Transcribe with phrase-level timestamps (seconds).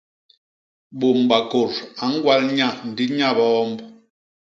[0.99, 3.77] Bômbakôt a ñgwal nya ndi nya biomb.